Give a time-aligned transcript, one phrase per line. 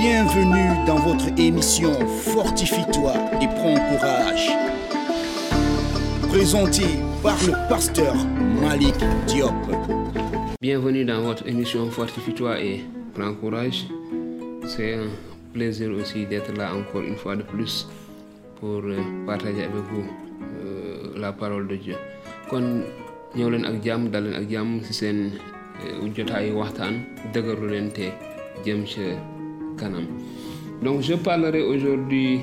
[0.00, 4.48] Bienvenue dans votre émission Fortifie-toi et prends courage.
[6.28, 6.84] Présenté
[7.20, 8.14] par le pasteur
[8.62, 8.94] Malik
[9.26, 9.52] Diop.
[10.60, 13.86] Bienvenue dans votre émission Fortifie-toi et prends courage.
[14.68, 15.08] C'est un
[15.52, 17.88] plaisir aussi d'être là encore une fois de plus
[18.60, 20.04] pour euh, partager avec vous
[20.62, 21.96] euh, la parole de Dieu.
[23.34, 25.18] leen ak jàmm dal leen ak jàmm ci seen
[28.86, 29.37] ca
[30.82, 32.40] donc je parlerai aujourd'hui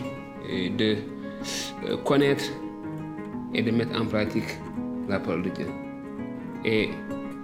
[0.49, 0.95] euh, de
[1.89, 2.45] euh, connaître
[3.53, 4.57] et de mettre en pratique
[5.07, 5.67] la parole de Dieu.
[6.65, 6.89] Et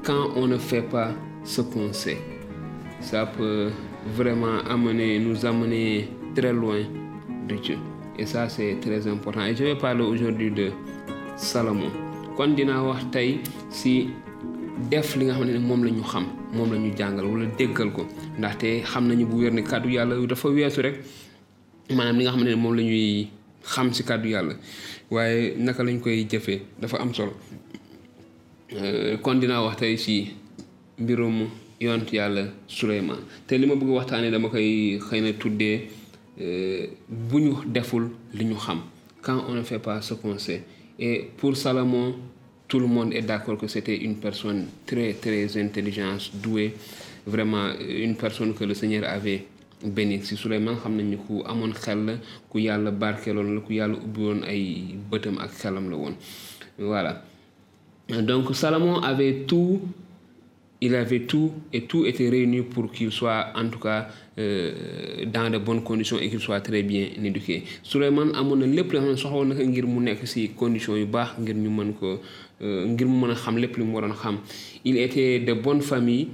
[0.04, 1.12] quand on ne fait pas
[1.44, 2.18] ce qu'on sait
[3.00, 3.70] ça peut
[4.16, 6.80] vraiment amener nous amener très loin
[7.48, 7.78] de Dieu.
[8.18, 9.44] Et ça c'est très important.
[9.46, 10.72] Et je vais parler aujourd'hui de
[11.36, 11.90] Salomon.
[12.38, 14.10] Kon dinaa wax tey si
[14.90, 17.92] def li nga xamante ne moom la ñu xam moom la ñu jàngal wala déggal
[17.92, 18.08] ko.
[18.38, 20.96] Ndaxte xam nañu bu wér ne kàddu yàlla dafa weesu rek
[21.90, 23.28] maanaam li nga xamante ne moom la ñuy
[23.64, 24.54] xam si kàddu yàlla.
[25.10, 26.62] Waaye naka lañ koy jëfee?
[26.80, 27.34] Dafa am solo.
[29.22, 30.32] Kon dinaa wax tey si
[30.98, 31.48] mbirum
[31.80, 32.46] yont yàlla
[33.48, 35.90] te li ma bëgg waxtaanee dama koy xëy na tuddee
[37.10, 38.82] bu ñu xam.
[39.22, 40.64] Quand on ne fait pas ce qu'on sait.
[40.98, 42.16] Et pour Salomon
[42.72, 46.74] tout le monde est d'accord que c'était une personne très très intelligente douée
[47.28, 49.44] vraiment une personne que le Seigneur avait
[49.84, 52.14] béni si Souleymane xam nañu ku amoon xel la
[52.50, 54.64] ku yàlla barkeeloon la ku yàlla ubbi woon ay
[55.12, 56.16] bëtam ak xelam la woon.
[56.80, 57.22] Voilà.
[58.10, 59.82] Donc Salomon avait tout
[60.84, 64.08] il avait tout et tout était réuni pour qu'il soit en tout cas
[64.40, 67.64] euh, dans de bonnes conditions et qu'il soit très bien éduqué.
[67.84, 70.96] Souleymane amoon na lépp loo xam ne soxla na ko ngir mu nekk si conditions
[72.62, 74.38] ngir mu mën a xam lépp li mu waroon xam.
[74.86, 76.28] Il était de bonne famille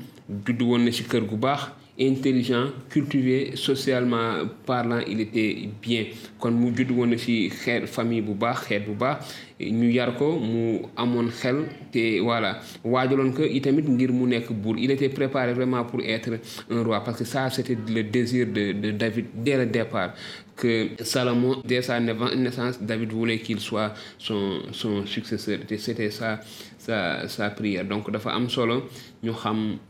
[0.46, 6.06] judd woon na si kër gu baax intelligent cultivé socialement parlant il était bien.
[6.40, 9.26] Kon mu judd woon na si xeet famille bu baax xeet bu baax.
[9.60, 12.60] Ñu yar ko mu amoon xel te voilà.
[12.84, 14.78] Waajaloon ko itamit ngir mu nekk buur.
[14.78, 16.40] Il était préparé vraiment pour être
[16.70, 20.14] un roi parce que ça c'était le désir de de David dès le départ
[20.58, 25.60] que Salomon dès sa naissance David voulait qu'il soit son son successeur.
[25.78, 26.40] C'était sa
[26.80, 27.86] sa prière.
[27.86, 28.48] Donc dafa am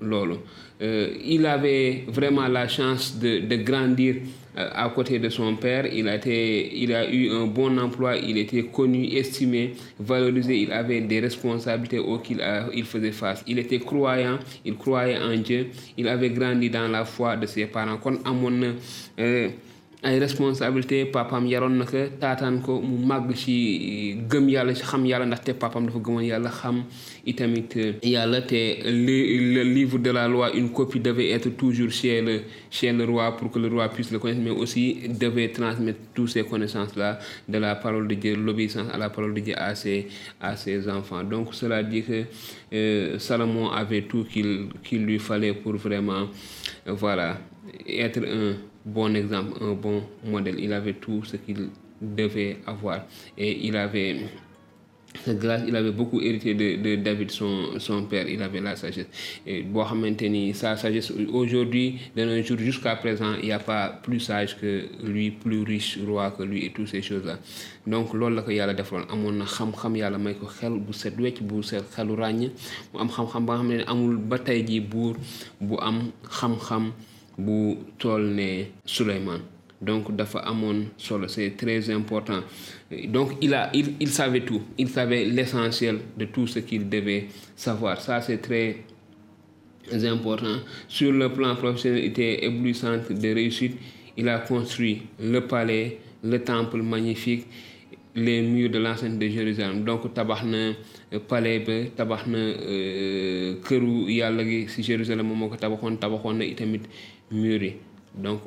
[0.01, 0.35] loolu.
[0.79, 4.16] Il avait vraiment la chance de de grandir
[4.56, 5.85] à côté de son père.
[5.94, 8.17] Il a été il a eu un bon emploi.
[8.17, 10.57] Il était connu estimé valorisé.
[10.57, 13.44] Il avait des responsabilités auxquelles il faisait face.
[13.47, 14.39] Il était croyant.
[14.66, 15.67] Il croyait en Dieu.
[15.97, 17.97] Il avait grandi dans la foi de ses parents.
[17.97, 18.67] Kon amoon na
[20.03, 21.97] ay responsabilité papam yaroon na ko
[22.61, 24.83] ko mu ci gëm yàlla ci
[28.47, 33.05] te le livre de la loi une copie devait être toujours chez le chez le
[33.05, 36.95] roi pour que le roi puisse le connaître mais aussi devait transmettre toutes ces connaissances
[36.95, 37.17] là
[37.49, 40.07] de la parole de Dieu l'obéissance à la parole de Dieu à ses
[40.39, 41.23] à ses enfants.
[41.23, 42.23] Donc cela dit que
[42.73, 46.27] euh, Salomon avait tout qu'il qu'il lui fallait pour vraiment
[46.85, 47.39] voilà
[47.87, 48.53] être un
[48.87, 50.59] bon exemple, un bon modèle.
[50.59, 51.69] Il avait tout ce qu'il
[52.01, 53.01] devait avoir.
[53.37, 54.15] Et il avait,
[55.27, 58.27] grâce, il avait beaucoup hérité de, David, son, père.
[58.29, 59.07] Il avait la sagesse.
[59.45, 61.11] Et bon, maintenir sa sagesse.
[61.11, 65.63] Aujourd'hui, de nos jours, jusqu'à présent, il n'y a pas plus sage que lui, plus
[65.63, 67.37] riche roi que lui et toutes ces choses-là.
[67.87, 71.15] donc loolu la ko yàlla defoon amoon na xam-xam yàlla may ko xel bu set
[71.23, 73.09] wecc bu set xelu am
[73.87, 74.17] amul
[75.61, 76.91] bu am xam-xam
[77.37, 79.41] bu tool ne Souleymane.
[79.79, 82.41] Donc dafa amoon solo c'est très important.
[83.09, 84.61] Donc il a il, il savait tout.
[84.77, 88.01] Il savait l'essentiel de tout ce qu'il devait savoir.
[88.01, 88.77] Ça c'est très
[90.05, 90.57] important.
[90.87, 93.77] Sur le plan professionnel il était éblouissant de réussite.
[94.17, 97.45] Il a construit le palais le temple magnifique
[98.15, 99.83] les murs de l'enceinte de Jérusalem.
[99.83, 100.73] Donc tabax na
[101.27, 102.39] palais ba tabax na
[103.61, 104.43] këru yàlla
[104.79, 105.97] Jérusalem moom moo ko tabaxoon.
[106.01, 106.45] Tabaxoon na
[107.31, 107.73] murs yi
[108.15, 108.41] donc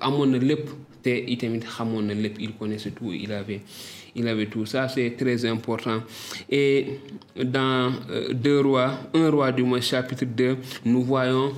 [0.00, 0.68] amoon na lépp
[1.02, 1.60] te itamit
[2.40, 3.60] il connaissait tout il avait
[4.14, 6.00] il avait tout ça c'est très important.
[6.50, 6.86] Et
[7.42, 7.92] dans
[8.32, 11.52] deux rois un roi du moins chapitre 2 nous voyons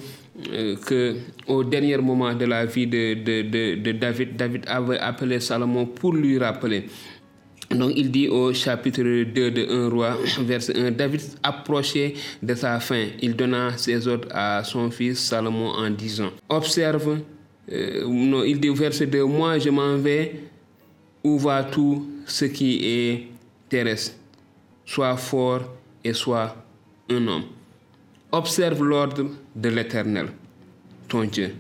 [0.53, 1.17] euh, que
[1.49, 6.85] au dernier moment de la vie de David David avait appelé Salomon pour lui rappeler
[7.71, 12.81] Donc il dit au chapitre 2 de 1 roi, verset 1, David approchait de sa
[12.81, 13.07] fin.
[13.23, 17.21] Il donna ses ordres à son fils Salomon en disant, Observe,
[17.71, 20.41] euh, non, il dit verset 2, Moi je m'en vais,
[21.23, 23.29] où va tout ce qui est
[23.69, 24.17] terrestre?
[24.85, 25.63] Sois fort
[26.03, 26.57] et sois
[27.09, 27.45] un homme.
[28.33, 30.27] Observe l'ordre de l'Éternel,
[31.07, 31.53] ton Dieu.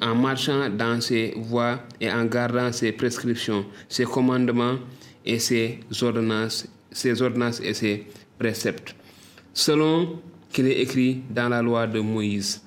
[0.00, 4.76] en marchant dans ses voies et en gardant ses prescriptions, ses commandements
[5.28, 8.06] et ses ordonnances, ses ordonnances et ses
[8.38, 8.94] préceptes,
[9.52, 10.18] selon
[10.50, 12.62] qu'il est écrit dans la loi de Moïse,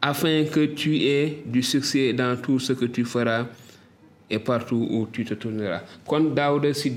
[0.00, 3.46] afin que tu aies du succès dans tout ce que tu feras
[4.28, 5.82] et partout où tu te tourneras.
[6.06, 6.90] Kon Daouda si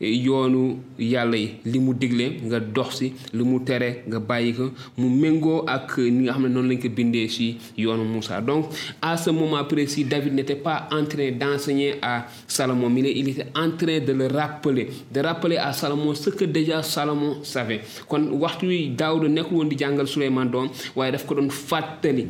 [0.00, 1.48] yoonu yàlla yi.
[1.64, 4.70] Li mu digle nga dox si li mu tere nga bàyyi ko.
[4.96, 8.40] Mu méngoo ak ni nga xam ne noonu lañ ko bindee si yoonu Moussa.
[8.40, 8.66] Donc
[9.02, 13.70] à ce moment précis David n'était pas en train d'enseigner à Salomon il était en
[13.76, 17.80] train de le rappeler de rappeler à Salomon ce que déjà Salomon savait.
[18.08, 22.26] Kon waxtu wi Daouda nekkul woon di jàngal Souleymane doom waaye daf ko doon fàttali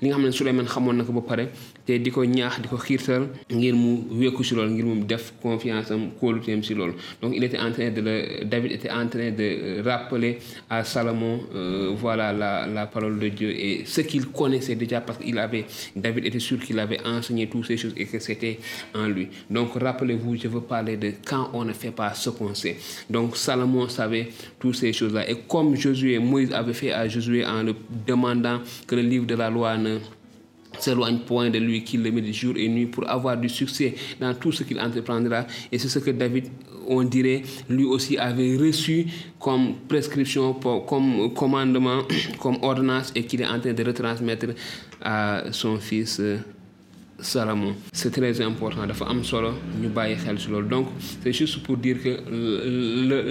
[0.00, 1.48] li nga xam ne Souleymane xamoon na ko ba pare
[1.86, 6.10] te di ko ñaax di ko xiirtal ngir mu wékku si mu def confiance am
[6.62, 6.74] si
[7.20, 10.38] donc il était en train de David était en train de rappeler
[10.68, 15.38] à Salomon euh, voilà la, parole de Dieu et ce qu'il connaissait déjà parce qu'il
[15.38, 15.64] avait
[15.94, 18.58] David était sûr qu'il avait enseigné toutes ces choses et que c'était
[18.94, 22.54] en lui donc rappelez-vous je veux parler de quand on ne fait pas ce qu'on
[22.54, 22.76] sait
[23.08, 24.28] donc Salomon savait
[24.58, 27.74] toutes ces choses là et comme Josué Moïse avait fait à Josué en le
[28.06, 29.98] demandant que le livre de la loi ne
[30.78, 34.34] s'éloigne point de lui, qu'il le médite jour et nuit pour avoir du succès dans
[34.34, 35.46] tout ce qu'il entreprendra.
[35.70, 36.48] Et c'est ce que David,
[36.88, 39.06] on dirait, lui aussi avait reçu
[39.38, 42.02] comme prescription, comme commandement,
[42.40, 44.46] comme ordonnance et qu'il est en train de retransmettre
[45.00, 46.20] à son fils
[47.22, 49.22] Très important.
[49.22, 50.68] solo ñu bàyyi xel ci loolu.
[50.68, 50.86] Donc
[51.22, 52.18] c'est juste pour dire que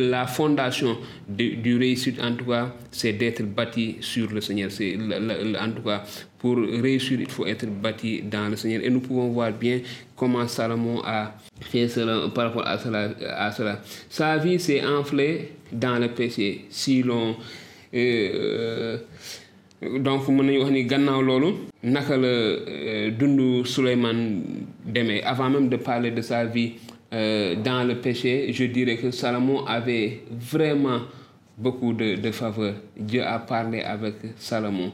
[0.10, 0.98] la fondation
[1.28, 4.72] du, du réussite en tout cas c'est d'être bâti sur le Seigneur.
[4.72, 6.04] C'est en tout cas
[6.40, 8.82] pour réussir il faut être bâti dans le Seigneur.
[8.84, 9.82] Et nous pouvons voir bien
[10.16, 13.82] comment Salomon a fait cela par rapport à cela à cela.
[14.10, 17.36] Sa vie s'est enflée dans le péché si l'on
[17.94, 18.98] euh,
[19.82, 24.44] donc mën nañu wax ni gannaaw loolu naka la dundu Souleymane
[24.86, 25.22] demee?
[25.24, 26.74] Avant même de parler de sa vie
[27.14, 31.02] euh, dans le péché je dirais que Salomon avait vraiment
[31.58, 32.76] beaucoup de de faveur.
[32.98, 34.92] Dieu a parlé avec Salomon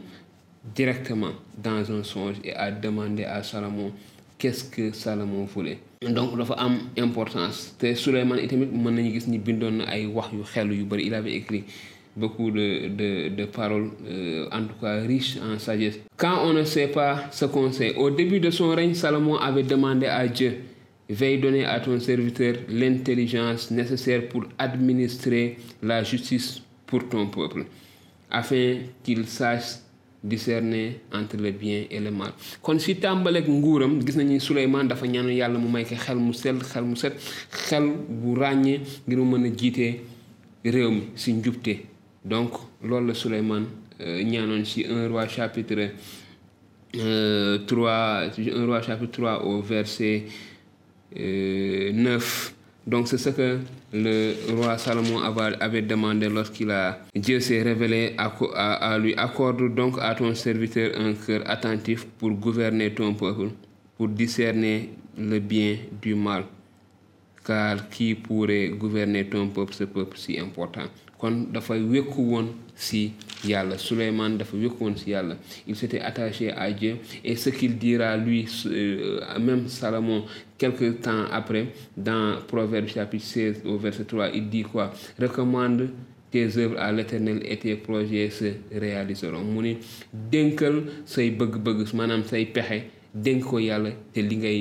[0.75, 1.31] directement
[1.61, 3.91] dans un songe et a demandé à Salomon
[4.37, 5.79] qu'est-ce que Salomon voulait.
[6.01, 7.75] Donc dafa am importance.
[7.77, 11.07] Te Souleymane itamit mën nañu gis ni bindoon na ay wax yu xelu yu bari.
[11.07, 11.63] Il avait écrit
[12.17, 15.99] beaucoup de, de, de paroles, euh, en tout cas riches en sagesse.
[16.17, 19.63] Quand on ne sait pas ce qu'on sait, au début de son règne, Salomon avait
[19.63, 20.57] demandé à Dieu,
[21.09, 27.65] veille donner à ton serviteur l'intelligence nécessaire pour administrer la justice pour ton peuple,
[28.31, 29.77] afin qu'il sache
[30.23, 32.31] discerner entre le bien et le mal
[42.27, 42.51] donc
[42.83, 43.65] loolu la Souleymane
[43.99, 45.89] ñaanoon ci un roi chapitre
[46.95, 48.23] euh, 3
[48.55, 50.25] un roi chapitre 3 au verset
[51.17, 52.53] euh, 9
[52.85, 53.59] donc c'est ce que
[53.93, 55.19] le roi Salomon
[55.59, 58.31] avait, demandé lorsqu'il a Dieu s'est révélé à,
[58.93, 63.49] à lui accorde donc à ton serviteur un cœur attentif pour gouverner ton peuple
[63.97, 66.43] pour discerner le bien du mal
[67.47, 70.81] car qui pourrait gouverner ton peuple ce peuple si important.
[71.17, 71.47] Kon
[72.75, 73.13] si
[73.45, 75.13] si
[75.67, 76.97] il s'était attaché à Dieu.
[77.23, 80.25] Et ce qu'il dira lui euh, même Salomon
[80.57, 84.91] quelque temps après dans Proverbe chapitre 16 au verset 3 il dit quoi?
[85.19, 85.89] Recommande
[86.29, 89.43] tes œuvres à l'éternel et tes projets se réaliseront.
[89.45, 89.77] Mu ni
[90.13, 92.23] dénkal say bëgg-bëgg maanaam
[93.13, 94.59] dénk ko yàlla te li ngay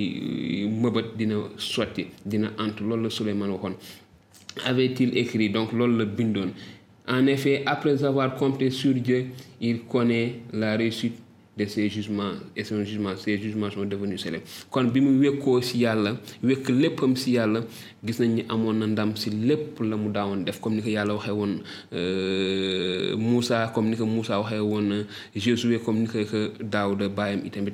[0.82, 3.74] mëbët dina sotti dina ant loolu la waxoon.
[4.64, 6.50] Avait-il écrit donc loolu la bindoon.
[7.08, 9.26] En effet après avoir compté sur Dieu
[9.60, 11.18] il connaît la réussite
[11.56, 15.30] de ses jugements et son jugement ses jugements sont devenus célèbres kon bi mu
[15.62, 17.60] ci yàlla wékk léppam ci yàlla
[18.04, 18.42] gis nañ ni
[18.78, 20.60] na ndam ci lépp la mu daawoon def.
[20.60, 21.60] Comme ni ko yàlla waxee woon
[23.16, 24.42] Moussa comme ni ko Moussa
[25.34, 26.18] Josué comme ni ko
[27.44, 27.72] itamit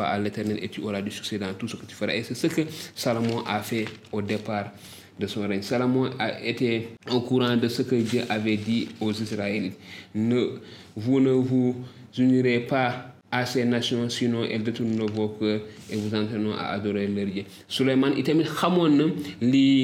[0.00, 0.58] à l'éternel
[2.94, 3.86] Salomon a fait
[5.18, 5.62] de son règne.
[5.62, 9.78] Salomon a été au courant de ce que Dieu avait dit aux Israélites.
[10.14, 10.58] Ne,
[10.96, 11.76] vous ne vous
[12.16, 15.60] unirez pas à ces nations, sinon elles détourneront vos cœurs
[15.90, 17.44] et vous entraîneront à adorer leur Dieu.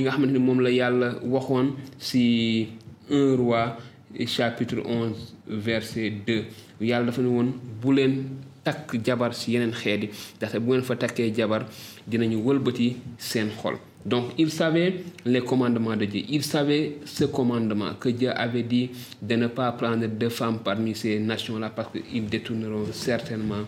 [0.01, 0.13] Nga
[1.99, 2.69] ci
[3.11, 3.77] un roi
[4.27, 6.45] chapitre 11 verset 2
[6.81, 7.13] yàlla
[8.65, 9.59] dafa bu jabar si
[14.05, 16.23] donc il savait les commandements de Dieu.
[16.29, 18.91] Il savait ce commandement que Dieu avait dit
[19.23, 23.65] de ne pas prendre de femmes parmi ces nations-là parce qu'ils détourneront certainement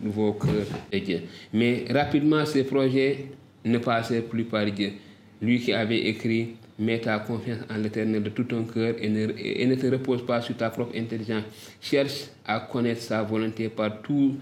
[0.00, 1.20] vos cœurs de Dieu.
[1.52, 3.26] Mais rapidement ces projets
[3.64, 4.92] ne passaient plus par Dieu.
[5.40, 9.32] Lui qui avait écrit Mets ta confiance en l'éternel de tout ton cœur et ne,
[9.36, 11.42] et ne te repose pas sur ta propre intelligence.
[11.80, 14.36] Cherche à connaître sa volonté par tout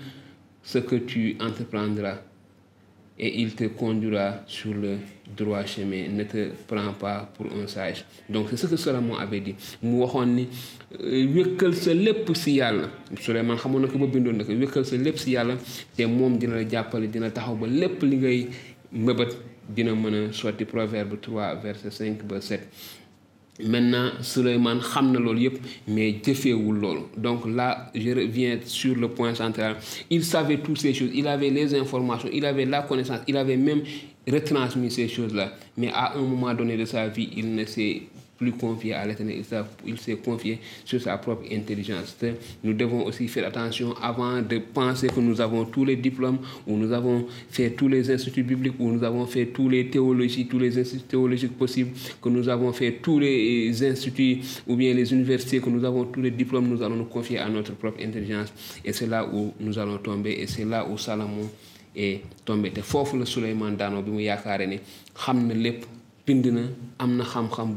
[0.62, 2.18] ce que tu entreprendras
[3.18, 4.98] et il te conduira sur le
[5.36, 6.08] droit chemin.
[6.10, 8.04] Ne te prends pas pour un sage.
[8.28, 9.54] Donc c'est ce que Salomon avait dit.
[9.82, 10.48] mu waxoon ni
[11.34, 15.18] wékkal sa lépp si yàlla xamoon na ko ba bindoon na ko wékkal sa lépp
[15.18, 15.56] si yàlla
[15.96, 18.48] te moom dina la jàppale dina taxaw ba lépp li ngay
[19.68, 22.60] dina mën a proverbe 3 verset 5 ba 7
[23.64, 25.58] maintenant Souleymane xam na loolu yëpp
[25.88, 27.00] mais jëfeewul loolu.
[27.16, 29.76] Donc là je reviens sur le point central.
[30.10, 33.56] Il savait toutes ces choses il avait les informations il avait la connaissance il avait
[33.56, 33.82] même
[34.30, 38.02] retransmis ces choses là mais à un moment donné de sa vie il ne s'est
[38.36, 39.42] plus confié à l'éternel,
[39.86, 42.16] il s'est confié sur sa propre intelligence.
[42.62, 46.76] Nous devons aussi faire attention avant de penser que nous avons tous les diplômes, ou
[46.76, 50.58] nous avons fait tous les instituts bibliques, ou nous avons fait tous les théologies, tous
[50.58, 51.90] les instituts théologiques possibles,
[52.22, 56.20] que nous avons fait tous les instituts ou bien les universités, que nous avons tous
[56.22, 58.52] les diplômes, nous allons nous confier à notre propre intelligence.
[58.84, 61.48] Et c'est là où nous allons tomber, et c'est là où Salomon
[61.94, 62.70] est tombé.
[62.70, 64.02] te foofu la Souleymane daanoo
[66.28, 66.62] na
[66.98, 67.74] am na xam-xam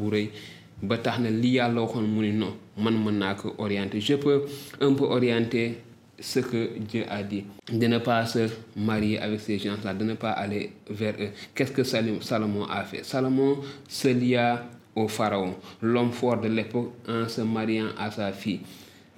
[2.79, 3.99] man mën naa ko orienter.
[4.01, 4.45] Je peux
[4.81, 5.77] un peu orienter
[6.19, 7.45] ce que Dieu a dit.
[7.71, 11.29] De ne pas se marier avec ces gens-là de ne pas aller vers eux.
[11.53, 13.03] Qu'est-ce que Salomon a fait?
[13.03, 14.65] Salomon se lia
[14.95, 15.55] au pharaon.
[15.81, 18.61] L'homme fort de l'époque en se mariant à sa fille.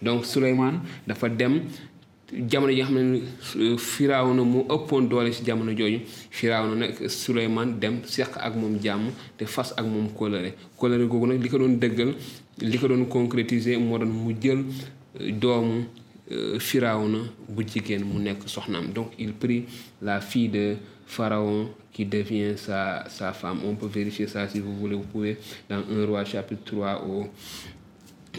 [0.02, 1.62] Donc Souleymane dafa dem
[2.50, 6.00] jamono ji nga xam ne firawna moo ëppoon doole si jamono jooju.
[6.30, 10.54] Firawna nag Souleymane dem seq ak moom jàmm te fas ak moom kóllëre.
[10.78, 12.14] Kóllëre googu nag li ko doon dëggal
[12.62, 14.64] li ko doon concrétiser moo doon mu jël
[15.40, 15.84] doomu
[16.60, 17.20] firawna
[17.50, 18.94] bu jigéen mu nekk soxnaam.
[18.94, 19.66] Donc il prit
[20.02, 23.60] la fille de Pharaon qui devient sa sa femme.
[23.66, 24.96] On peut vérifier ça si vous voulez.
[24.96, 25.38] Vous pouvez
[25.70, 27.28] dans 1 roi chapitre 3 au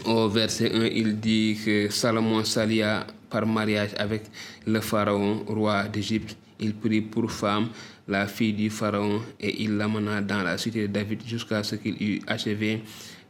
[0.09, 4.21] au verset 1 il dit que Salomon s'allia par mariage avec
[4.67, 6.37] le pharaon, roi d'Égypte.
[6.59, 7.69] Il prit pour femme
[8.07, 11.95] la fille du pharaon et il l'amena dans la cité de David jusqu'à ce qu'il
[12.01, 12.83] eût achevé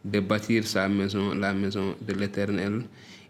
[0.04, 2.84] de bâtir sa maison, la maison de l'Éternel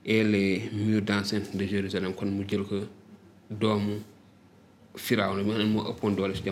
[0.03, 2.13] et les murs d'enceinte de Jérusalem.
[2.17, 2.81] kon mu jël ko
[3.49, 3.99] doomu
[4.97, 6.43] xam ne moo ëppoon doole si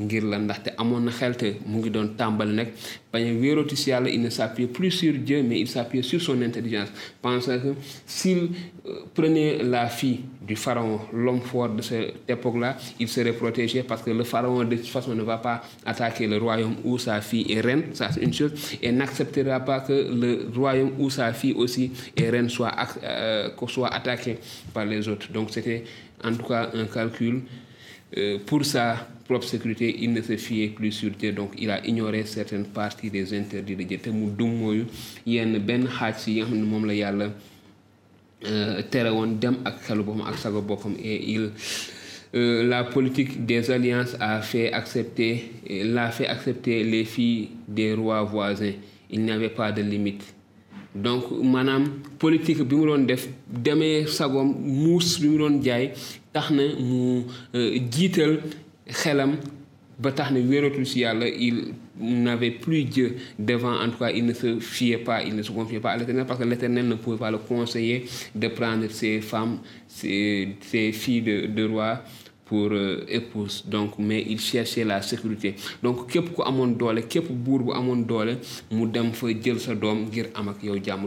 [0.00, 2.10] ngir la ndaxte amoon na xel te mu ngi doon
[2.56, 2.68] nag
[3.12, 6.88] il ne s'appuyait plus sur Dieu mais il s'appuyait sur son intelligence.
[7.20, 7.74] Pensant que
[8.06, 8.50] s'il
[9.14, 14.10] prenait la fille du pharaon l'homme fort de cette époque-là il serait protégé parce que
[14.10, 17.60] le pharaon de toute façon ne va pas attaquer le royaume où sa fille est
[17.60, 17.84] reine.
[17.94, 18.52] Ça c'est une chose.
[18.82, 23.88] Et n'acceptera pas que le royaume où sa fille aussi est reine soit euh, soit
[23.92, 24.38] attaqué
[24.72, 25.30] par les autres.
[25.32, 25.84] Donc c'était
[26.24, 27.42] en tout cas un calcul
[28.16, 31.84] euh, pour sa propre sécurité il ne se fiait plus sur Dieu donc il a
[31.86, 33.98] ignoré certaines parties des interdits de Dieu.
[33.98, 34.86] Te mu dum mooyu
[35.26, 36.50] yenn benn xaaj si yi nga
[38.90, 40.02] xam woon dem ak xelu
[41.02, 41.50] et il
[42.32, 48.22] euh, la politique des alliances a fait accepter l'a fait accepter les filles des rois
[48.22, 48.72] voisins.
[49.10, 50.22] Il n'y avait pas de limite
[50.94, 51.84] donc maanaam
[52.18, 55.92] politique bi mu doon def demee sagoom muus bi mu doon jaay
[56.32, 57.22] tax na mu
[57.90, 58.40] jiital
[58.88, 59.36] xelam
[59.98, 60.40] ba tax na
[61.28, 65.42] il n'avait plus Dieu devant en tout cas il ne se fiait pas il ne
[65.42, 69.20] se confiait pas l'éternel parce que l'éternel ne pouvait pas le conseiller de prendre ses
[69.20, 72.02] femmes filles de, de roi
[72.50, 73.62] pour euh, épouse.
[73.74, 75.54] Donc mais il cherchait la sécurité.
[75.84, 76.42] Donc képp ku
[76.80, 78.36] doole képp buur bu doole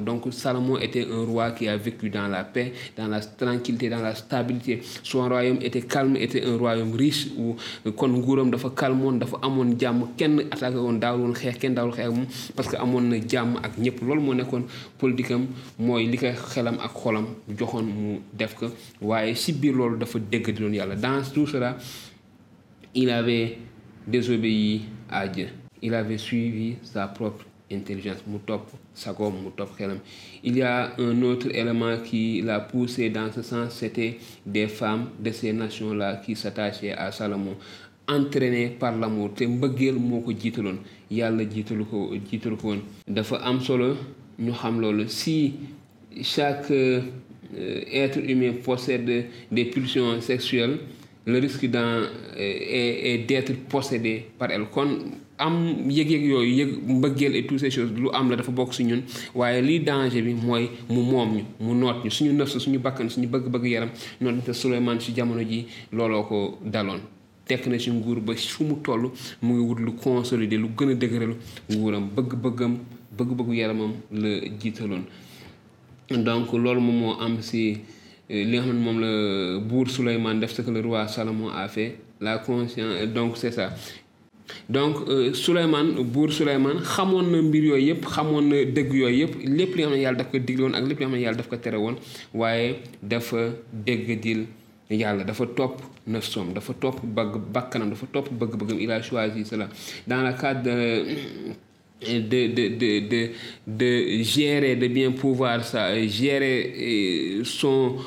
[0.05, 4.01] donc Salomon était un roi qui a vécu dans la paix dans la tranquillité dans
[4.01, 4.81] la stabilité.
[5.03, 7.55] Son royaume était calme était un royaume riche où
[7.91, 10.07] kon nguuram dafa calmoon dafa amoon jàmm.
[10.17, 12.09] Kenn attaqué woon daawul xeex kenn daawul xeex
[12.55, 14.00] parce que amoon na jàmm ak ñëpp
[15.00, 15.47] politique am
[15.79, 17.27] mooy li ko xelam ak xolam
[17.59, 18.19] joxoon mu
[19.35, 20.95] si biir loolu dafa dégg di doon yàlla
[21.34, 21.78] tout cela
[22.96, 23.58] il avait
[24.08, 25.48] désobéi à Dieu.
[25.82, 28.18] Il avait suivi sa propre intelligence
[30.44, 35.10] il y a un autre élément qui l'a poussé dans ce sens c'était des femmes
[35.20, 37.56] de ces nations-là qui s'attachaient à Salomon
[38.08, 39.32] entraîné par l'amour
[45.08, 45.54] si
[46.22, 46.72] chaque
[47.92, 50.78] être humain possède des pulsions sexuelles
[51.25, 52.03] le risque dans
[52.38, 54.65] est, est d'être possédé par elle.
[54.72, 54.88] Kon
[55.38, 56.80] am yëg-yëg yooyu
[57.36, 58.84] et toutes ces choses am la dafa si
[59.80, 62.10] danger bi mooy mu moom ñu mu noot ñu.
[62.12, 63.89] Suñu nëfs suñu bakkan suñu bëgg-bëgg yaram
[64.22, 67.00] noonu te Souleymane si jamono ji looloo ko daloon.
[67.48, 68.75] Tekk na ci nguur ba fu mu
[69.42, 70.70] mu ngi wut lu consolider lu
[76.10, 77.77] donc am si
[78.30, 79.00] li nga xam
[80.74, 83.70] le roi Salomon a fait la conscience donc c'est ça.
[84.70, 84.96] Donc
[85.34, 89.84] Souleymane buur Souleymane xamoon na mbir yooyu yëpp xamoon na dëgg yooyu yëpp lépp li
[89.84, 91.58] nga xam ne yàlla daf ko digle woon ak lépp li ne yàlla daf ko
[91.58, 91.96] tere woon
[92.34, 94.46] waaye dafa dégg dil
[94.89, 95.03] il
[98.92, 99.68] a choisi cela.
[100.08, 101.06] Dans le cadre
[102.03, 102.67] de de,
[103.07, 103.29] de,
[103.67, 107.98] de, gérer, de bien pouvoir ça, gérer son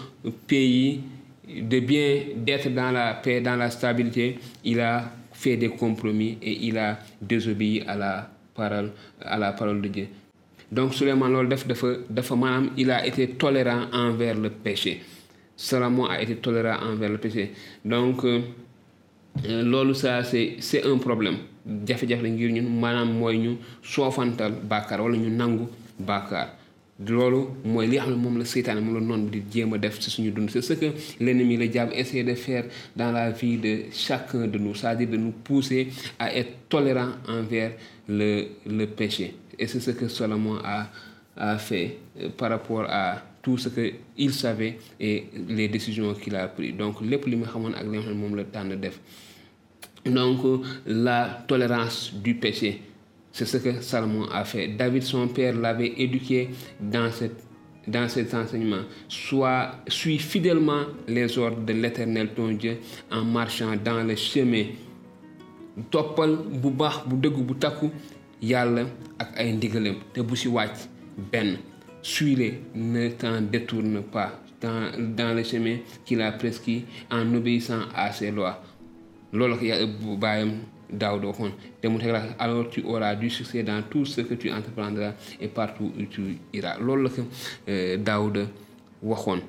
[0.46, 1.00] pays,
[1.48, 6.66] de bien d'être dans la paix, dans la stabilité, il a fait des compromis et
[6.66, 10.08] il a désobéi à la parole, à la parole de Dieu.
[10.70, 11.30] Donc Suleiman
[12.76, 15.00] il a été tolérant envers le péché
[15.56, 17.52] Salomon a été tolérant envers le péché
[17.84, 18.40] donc euh,
[19.44, 21.36] loolu ça c'est c'est un problème.
[21.86, 25.66] Jafe-jafe la ngir ñun maanaam mooy ñu soofantal bàkkaar wala ñu nangu
[25.98, 26.48] bàkkaar.
[27.06, 29.78] Loolu mooy li nga xam ne moom la seytaane moom la noonu di jéem a
[29.78, 30.48] def ci suñu dund.
[30.50, 30.86] C'est ce que
[31.20, 32.64] l'ennemi le diable essaie de faire
[32.94, 35.88] dans la vie de chacun de nous c'est-à-dire de nous pousser
[36.18, 37.72] à être tolérant envers
[38.08, 39.34] le le péché.
[39.58, 40.88] Et c'est ce que Salomon a
[41.36, 41.98] a fait
[42.38, 46.74] par rapport à tout ce que il savait et les décisions qu'il a prises.
[46.76, 48.98] Donc lépp li nga xamoon ak li nga xam ne moom la tànn def
[50.10, 52.82] donc la tolérance du péché
[53.36, 54.68] c'est ce que Salomon a fait.
[54.68, 56.48] David son père l'avait éduqué
[56.80, 57.42] dans cette
[57.86, 62.78] dans cet enseignement soit suis fidèlement les ordres de l'Éternel ton Dieu
[63.12, 64.64] en marchant dans le chemin
[72.02, 74.40] suis-les ne t'en détourne pas.
[74.60, 78.62] Dans dans le chemin qu'il a prescrit en obéissant à ses lois
[79.32, 80.52] loolu ko bàyyam
[80.90, 84.34] daaw doo xoon te mu teg alors tu auras du succès dans tout ce que
[84.34, 86.78] tu entreprendras et partout où tu iras.
[86.78, 87.22] Loolu la ko
[87.98, 88.42] Daawuda
[89.02, 89.40] waxoon.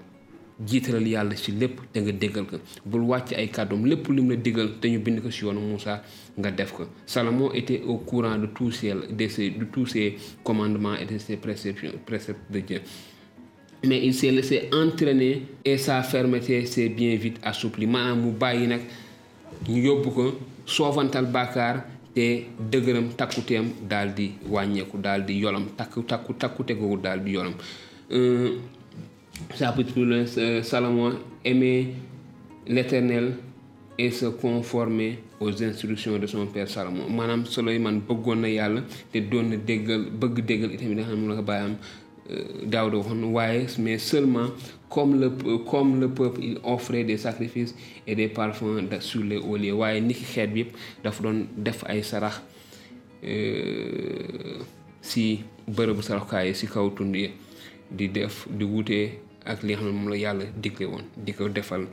[0.66, 2.58] Jiitalal yàlla ci lépp te nga déggal ko.
[2.84, 5.60] Bul wàcc ay kàddoom lépp lu mu la déggal te ñu bind ko ci yoonu
[5.60, 6.02] Moussa
[6.36, 6.86] nga def ko.
[7.06, 11.20] Salomon était au courant de tous ces de ces de tous ces commandements et de
[11.20, 12.82] ces préceptes préceptes de Dieu.
[13.86, 18.66] Mais il s'est laissé entraîner et sa fermeté s'est bien vite assouplie maanaam mu bàyyi
[18.68, 18.82] nag
[19.68, 20.24] ñu yóbbu ko
[20.66, 21.26] soofantal
[22.14, 26.98] te dëgëram takkuteem daal di wàññeeku daal di yolam takku takku takkute googu
[27.36, 27.54] yolam.
[29.56, 31.14] Chapitre plus Salomon
[31.46, 31.94] aimait
[32.68, 33.36] l'Éternel
[34.00, 37.06] et se conformer aux instructions de son père Salomon.
[37.10, 37.38] Na
[42.72, 44.50] waxoon waaye mais seulement
[44.90, 45.30] comme le
[45.70, 50.24] comme le peuple il offrait des sacrifices et des parfums sur les lieux waaye niki
[50.26, 50.72] xeet bi yëpp
[51.04, 52.42] dafa doon def ay sarax
[55.02, 57.30] si bërëbu saraxukaay si kaw tund yi
[57.92, 61.88] di def di wutee ak li xam ne moom la yàlla digle defal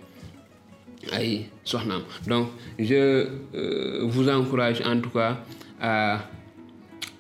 [1.12, 2.02] ay soxnaam.
[2.26, 5.38] Donc je euh, vous encourage en tout cas
[5.80, 6.24] à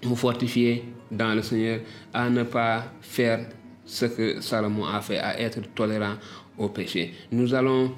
[0.02, 0.84] vous fortifier
[1.16, 1.80] dans le Seigneur
[2.12, 3.46] à ne pas faire
[3.84, 6.14] ce que Salomon a fait à être tolérant
[6.56, 7.92] au péché nous allons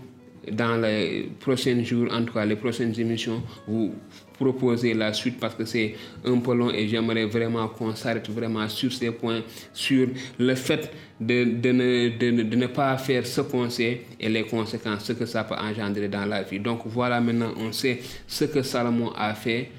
[0.50, 3.94] dans les prochains jours en tout cas les prochaines émissions vous
[4.38, 8.68] proposer la suite parce que c'est un peu long et j'aimerais vraiment qu'on s'arrête vraiment
[8.68, 14.44] sur ces points, sur le fait de, ne pas faire ce qu'on sait et les
[14.44, 16.60] conséquences, ce que ça peut engendrer dans la vie.
[16.60, 19.70] Donc voilà maintenant, on sait ce que Salomon a fait,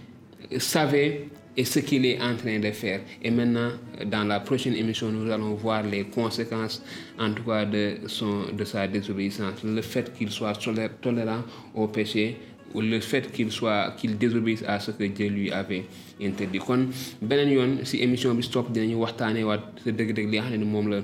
[0.58, 3.02] savait et ce qu'il est en train de faire.
[3.24, 3.72] Et maintenant,
[4.06, 6.84] dans la prochaine émission, nous allons voir les conséquences,
[7.20, 9.64] en tout cas, de, son, de sa désobéissance.
[9.64, 10.54] Le fait qu'il soit
[11.02, 11.42] tolérant
[11.74, 12.38] au péché,
[12.76, 15.86] ou le fait qu'il soit qu'il désobéisse à ce que Dieu lui avait
[16.22, 16.88] interdit kon
[17.22, 20.66] beneen yoon si émission bi stop dinañu waxtaanee waat sa dëgg-dëgg li nga xam ne
[20.66, 21.00] moom la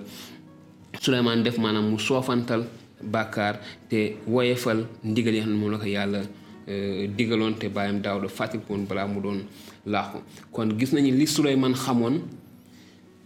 [0.99, 2.65] Souleymane def maanaam mu soofantal
[3.01, 6.21] bàkkaar te woyefal ndigal yi nga xam ne moom la
[6.67, 9.39] digaloon te bàyyam daaw da fàttali woon balaa mu doon
[9.85, 10.19] laaxu.
[10.51, 12.21] Kon gis nañu li Souleymane xamoon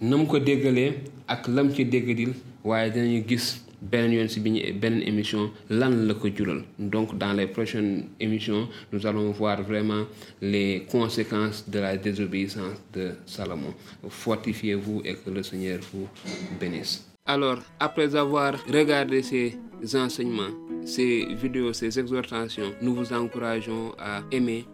[0.01, 0.93] na mu ko déggalee
[1.27, 4.61] ak lam ci déggadil waaye dinañu gis beneen yoon si bi ñu
[5.05, 6.63] émission lan la ko jural.
[6.79, 10.05] Donc dans les prochaines émissions nous allons voir vraiment
[10.41, 13.73] les conséquences de la désobéissance de Salomon.
[14.09, 16.07] Fortifiez-vous et que le Seigneur vous
[16.59, 19.59] bénisse Alors, après avoir regardé ces
[19.95, 20.53] enseignements,
[20.85, 24.65] ces vidéos, ces exhortations, nous vous encourageons à aimer,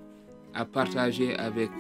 [0.53, 1.71] à partager avec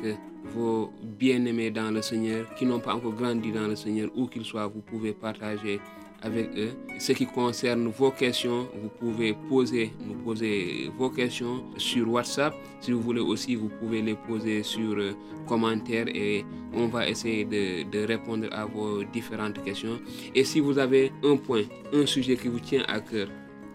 [0.45, 4.45] vos bien-aimés dans le Seigneur qui n'ont pas encore grandi dans le Seigneur, où qu'ils
[4.45, 5.79] soient, vous pouvez partager
[6.23, 6.71] avec eux.
[6.99, 12.53] Ce qui concerne vos questions, vous pouvez poser, nous poser vos questions sur WhatsApp.
[12.79, 15.11] Si vous voulez aussi, vous pouvez les poser sur euh,
[15.45, 19.99] commentaires et on va essayer de, de, répondre à vos différentes questions.
[20.33, 23.27] Et si vous avez un point, un sujet qui vous tient à cœur,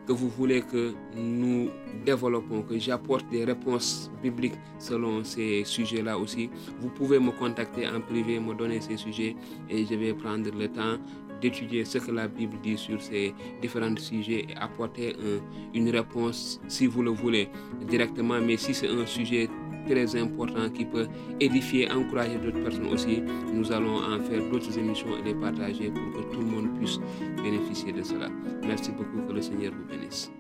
[0.07, 1.69] que vous voulez que nous
[2.07, 6.49] développons, que j'apporte des réponses bibliques selon ces sujets-là aussi,
[6.81, 9.37] vous pouvez me contacter en privé, me donner ces sujets
[9.69, 10.97] et je vais prendre le temps
[11.41, 15.41] d'étudier ce que la Bible dit sur ces différents sujets et apporter un,
[15.75, 17.49] une réponse si vous le voulez
[17.87, 18.41] directement.
[18.41, 19.49] Mais si c'est un sujet
[19.87, 21.07] très important qui peut
[21.41, 23.23] édifier, encourager d'autres personnes aussi,
[23.53, 26.99] nous allons en faire d'autres émissions et les partager pour que tout le monde puisse
[27.43, 28.29] bénéficier de cela.
[28.67, 30.31] Merci beaucoup, que le Seigneur vous bénisse.